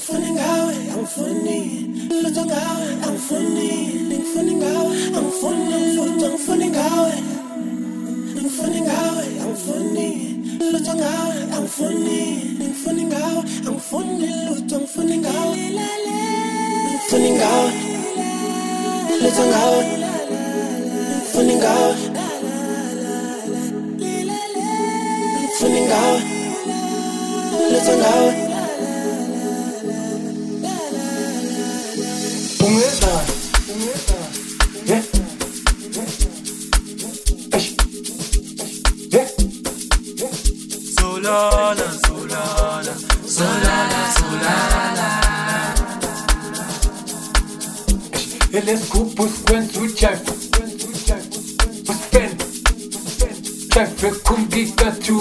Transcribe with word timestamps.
ngifuni 0.00 0.30
ngawe 27.96 28.39
Solana, 41.22 41.84
solana, 42.06 42.94
solana, 43.28 44.00
solana. 44.16 45.08
el 48.54 48.68
escupo 48.70 49.26
es 49.26 49.72
su 49.72 49.86
chef. 49.94 50.18
Uspen 51.88 52.38
Chef 53.70 54.22
kumbika 54.22 54.92
tu 55.04 55.18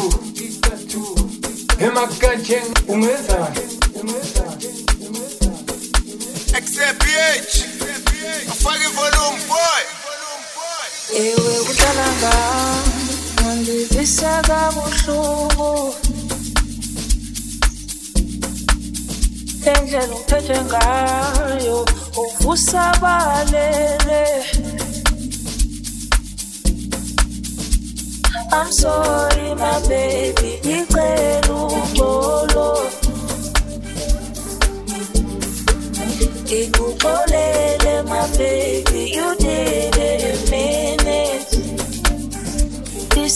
Emakanchen 1.79 2.63
ungeza 2.87 3.51
XAPH 6.53 7.53
afake 8.51 8.87
volume 8.95 9.41
boy. 9.49 9.83
Eh, 11.13 11.33
Ewe 11.35 11.53
kuhlala 11.65 12.07
ngami 12.19 12.88
ngandivisa 13.99 14.41
kabuhlungu. 14.47 15.93
Indlela 19.69 20.15
uphethe 20.15 20.57
ngayo 20.63 21.85
uvusa 22.17 22.93
I'm 28.51 28.71
sorry 28.71 29.53
my 29.55 29.79
baby 29.87 30.59
ngicela 30.65 31.53
uxolo 31.53 32.69
Ikuxolele 36.59 38.03
my 38.09 38.27
baby 38.37 39.11
you 39.15 39.35
did 39.37 39.98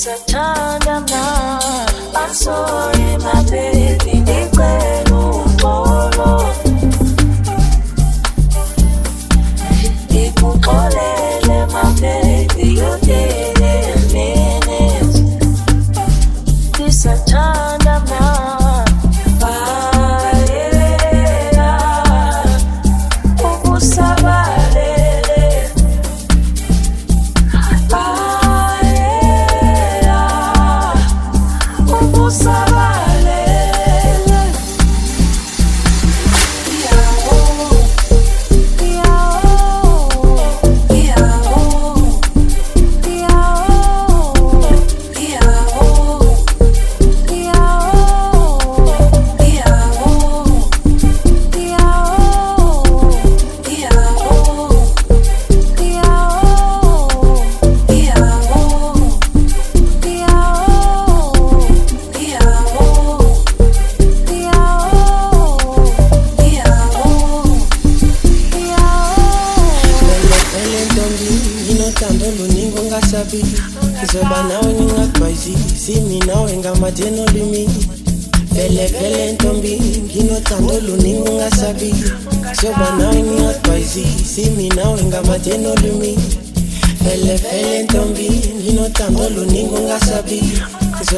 Mna 0.06 1.60
I'm 2.14 2.34
sorry 2.34 3.18
my 3.24 3.44
baby 3.50 4.20
ngicela 4.20 5.53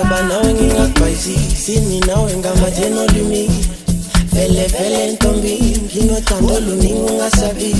ngizoba 0.05 0.21
nawe 0.23 0.53
ngingadwayizisi 0.53 1.79
mina 1.81 2.15
wengamadeno 2.21 3.05
limi 3.07 3.49
vele 4.33 4.67
vele 4.67 5.11
ntombi 5.11 5.77
nginothando 5.85 6.59
luningi 6.59 7.11
ungasabi. 7.11 7.75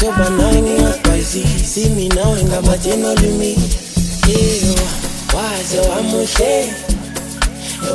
Soba 0.00 0.30
nawe 0.30 0.62
ngingadwayizisi 0.62 1.80
mina 1.90 2.28
wengamadeno 2.28 3.14
limi 3.14 3.56
iyo 4.28 4.74
waze 5.34 5.78
wamuhle. 5.88 6.72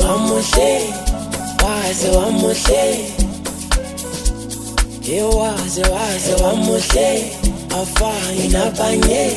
Wamuhle 0.03 0.81
waze 1.63 2.09
wamuhle. 2.09 3.05
Iyo 5.11 5.29
waze 5.29 5.81
waze 5.81 6.43
wamuhle. 6.43 7.31
Afani 7.81 8.47
nabanye. 8.47 9.31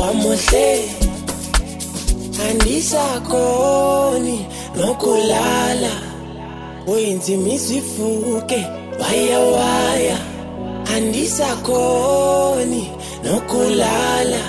Wamuhle 0.00 1.01
andisakhoni 2.50 4.46
nokulala. 4.76 5.90
Wenza 6.86 7.32
imizivuke 7.32 8.66
wayawaya 9.00 10.18
andisakhoni 10.96 12.90
nokulala. 13.24 14.40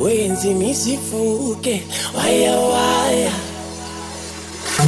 Wenza 0.00 0.48
imizivuke 0.48 1.82
wayawaya 2.18 2.58
waya. 3.08 3.32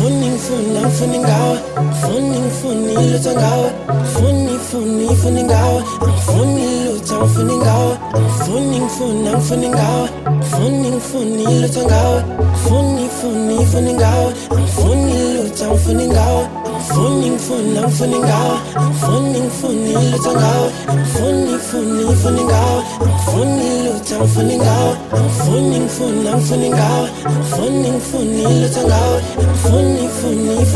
Waya 0.00 0.10
Funi 0.10 0.26
ngifuna 0.30 0.80
ngifuni 0.80 1.18
ngawe 1.18 1.58
Funi 2.00 2.38
ngifuni 2.38 2.94
lutho 3.12 3.32
ngawe 3.32 3.70
Funi 4.12 4.58
funi 4.58 5.16
funi 5.16 5.42
ngawe 5.44 5.82
Ngifuni 6.02 6.84
lutho 6.84 7.16
ngifuni 7.20 7.56
ngawe 7.56 7.96
Ngifuni 8.20 8.80
ngifuna 8.80 9.32
ngifuni 9.32 9.68
ngawe 9.68 10.08
Funi 10.50 10.88
ngifuni 10.90 11.44
lutho 11.62 11.82
ngawe 11.84 12.22
Funi 12.64 13.08
funi 13.20 13.66
funi 13.66 13.92
ngawe 13.94 14.32
Ngifuni 14.54 15.34
lutho 15.34 15.66
ngifuni 15.66 16.06
ngawe 16.06 16.46
Ngifuni 16.80 17.30
ngifuna 17.30 17.80
ngifuni 17.82 18.18
ngawe 18.18 18.58
Ngifuni 18.88 19.40
ngifuni 19.40 19.92
lutho 20.10 20.32
ngawe 20.32 20.70
Ngifuni 20.94 21.58
funi 21.58 22.14
funi 22.16 22.44
ngawe 22.44 22.82
Ngifuni 23.02 23.84
lutho 23.84 24.16
ngifuni 24.18 24.56
ngawe 24.56 24.94
Ngifuni 25.22 25.78
ngifuna 25.80 26.36
ngifuni 26.36 26.70
ngawe 26.70 27.08
Ngifuni 27.26 27.88
ngifuni 27.90 28.42
lutho 28.62 28.82
ngawe 28.88 29.20
Ngifuni 29.20 29.49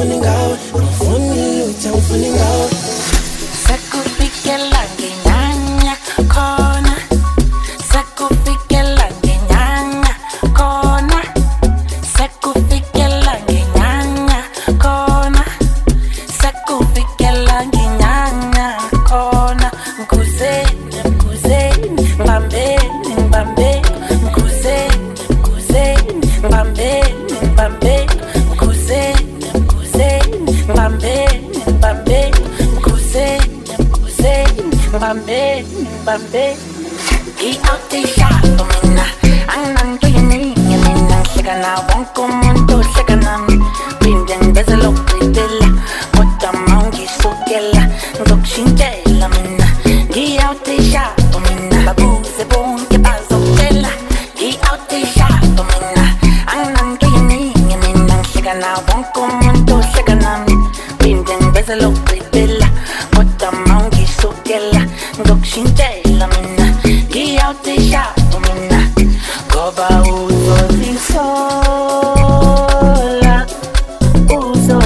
ngawe 0.02 0.56
Ngifuni 0.74 1.42
lutho 1.58 1.88
ngifuni 1.88 2.28
ngawe 2.30 2.68
Sekufikela 3.66 4.73
ngenyanya 4.73 4.73
Oh, 37.34 37.50
Ang 39.50 39.64
nandoyan 39.74 40.30
niya 40.30 40.78
ng 40.78 41.26
siga 41.34 41.58
na 41.58 41.74
Huwag 41.90 42.06
kumunto 42.14 42.78
siga 42.94 43.18
na. 43.18 43.42
Binding 43.98 44.54
desalo 44.54 45.13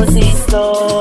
hemos. 0.06 0.97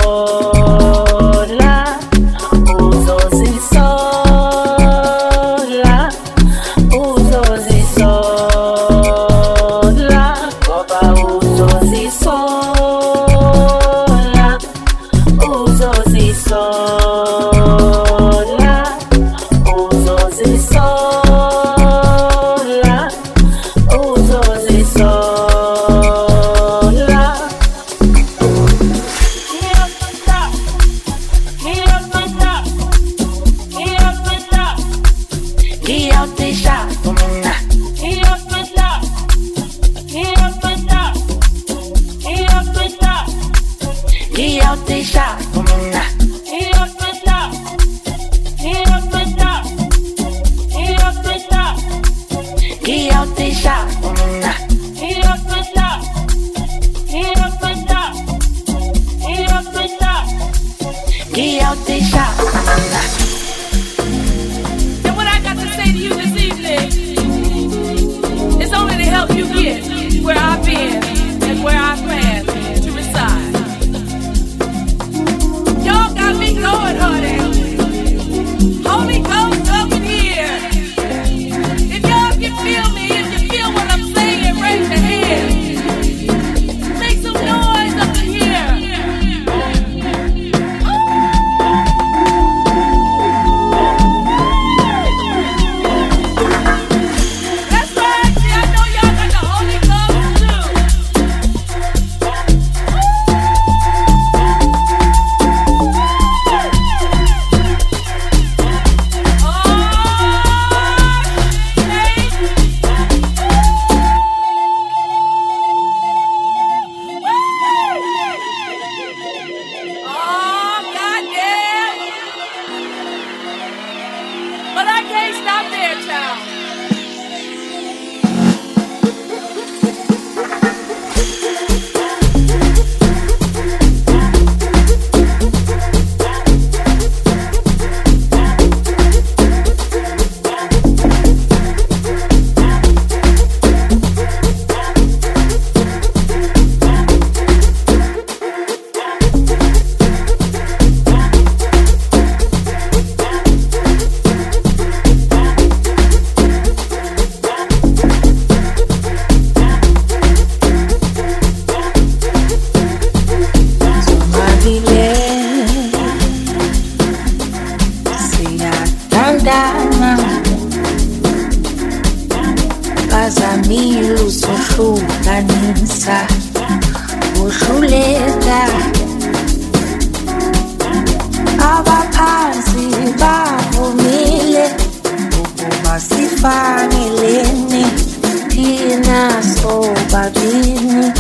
kwa 190.17 190.29
bini 190.29 191.11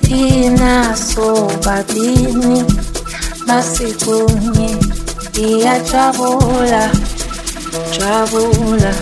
leni 0.05 0.97
sobabini 0.97 2.65
basikunye 3.47 4.77
iyajabula 5.39 6.91
jabula, 7.99 7.99
jabula. 7.99 8.95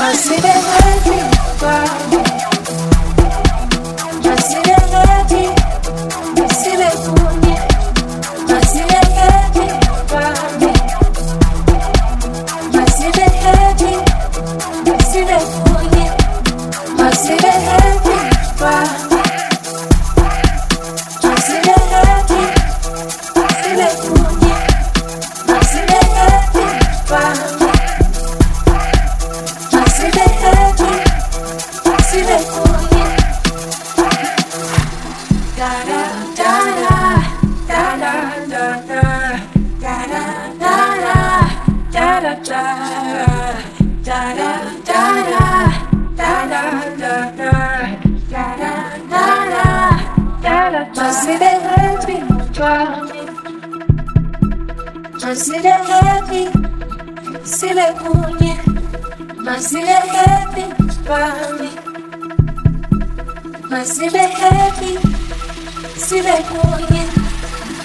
I 0.00 0.12
see 0.12 0.36
the 0.36 0.48
way 0.78 1.16
you 1.16 1.66
are. 1.66 2.57
Masile 55.38 55.70
happy, 55.70 56.44
masile 57.32 57.86
kunye, 58.00 58.54
masile 59.44 59.94
happy 60.14 60.64
bami. 61.08 61.70
Masile 63.70 64.24
happy, 64.40 64.92
masile 65.94 66.36
kunye, 66.50 67.02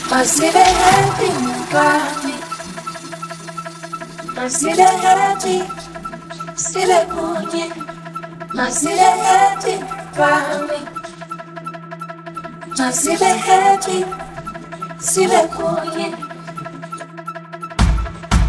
masile 0.09 0.63
happy 0.81 1.29
bami. 1.73 2.33
Masile 4.35 4.87
happy, 5.03 5.57
masile 6.47 6.99
kunye, 7.13 7.65
masile 8.53 9.09
happy 9.25 9.75
bami. 10.17 10.79
Masile 12.79 13.31
happy, 13.47 14.05
masile 14.97 15.41
kunye 15.55 16.32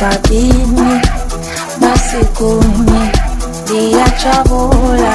Babini, 0.00 1.00
Masikumi, 1.80 3.00
Dia 3.66 4.04
Chavula, 4.20 5.14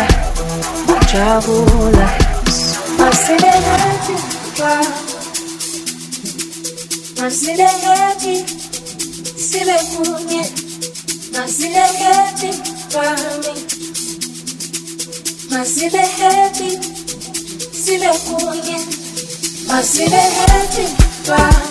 Chavula. 1.06 2.08
Masidegati, 2.98 4.16
Masidegati, 7.20 8.36
Silekumi, 9.38 10.42
Masidegati, 11.34 12.50
Bami, 12.94 13.54
Masidegati, 15.52 16.70
Silekumi, 17.84 18.78
Masidegati, 19.68 20.86
Bami. 21.28 21.71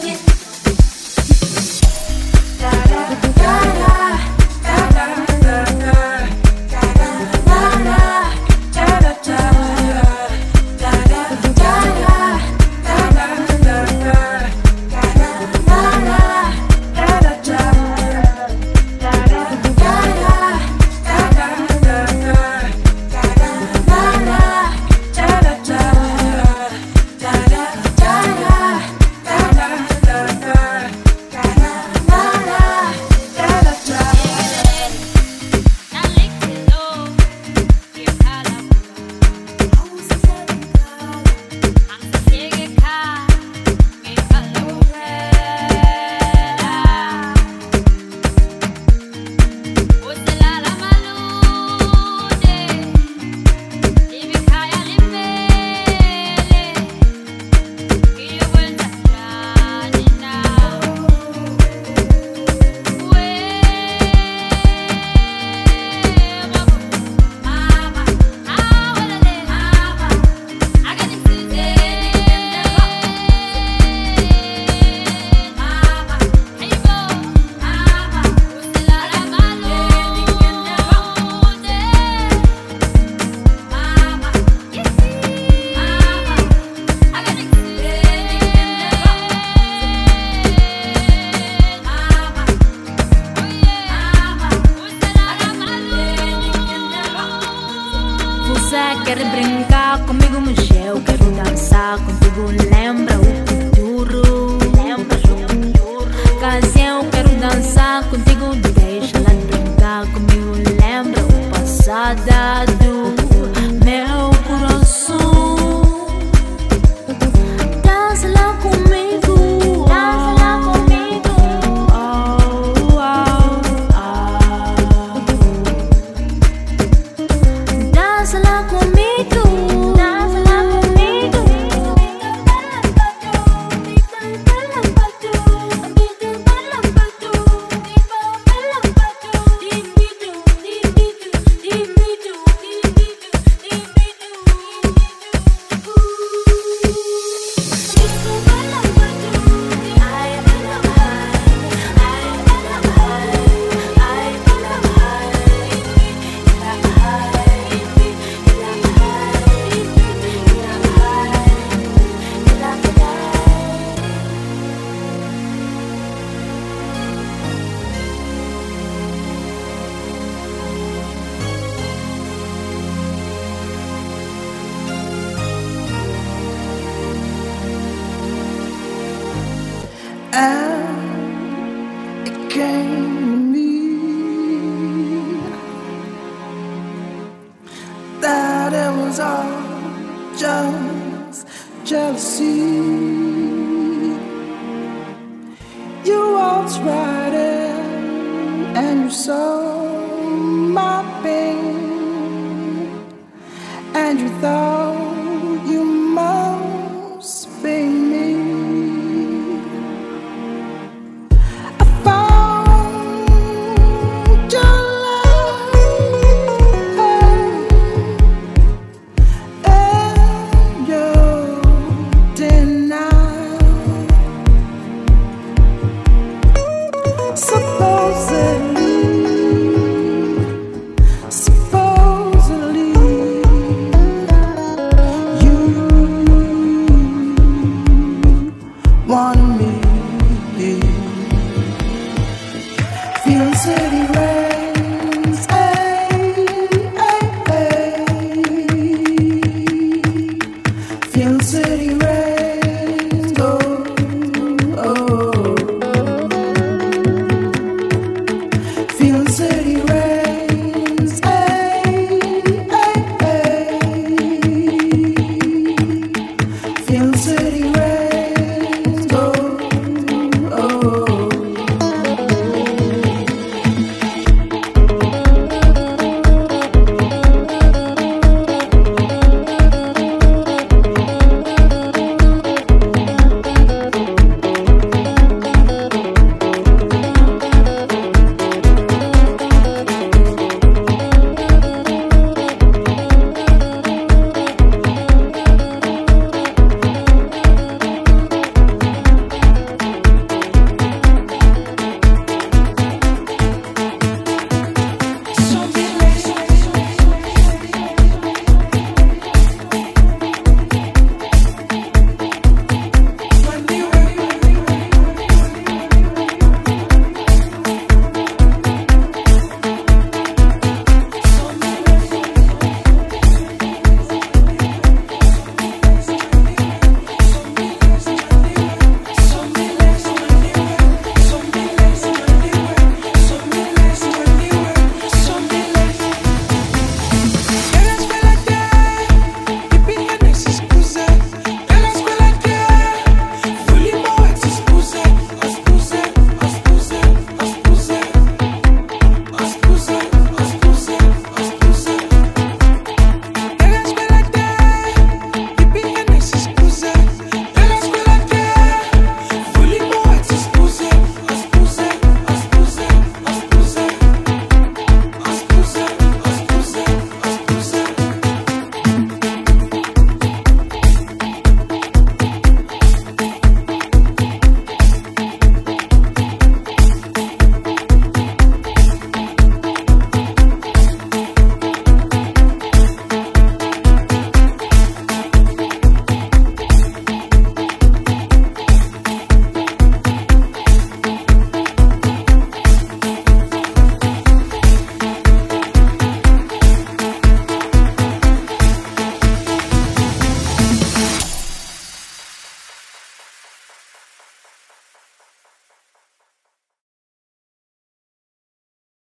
And 180.33 180.80